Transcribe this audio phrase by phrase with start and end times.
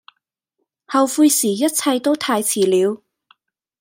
[0.87, 3.03] 後悔時一切都太遲了